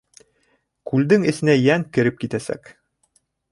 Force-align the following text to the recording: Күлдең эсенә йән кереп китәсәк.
Күлдең 0.91 1.27
эсенә 1.33 1.55
йән 1.65 1.87
кереп 1.99 2.19
китәсәк. 2.25 2.75